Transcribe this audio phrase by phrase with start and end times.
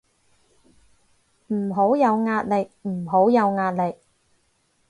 [1.49, 3.97] 唔好有壓力，唔好有壓力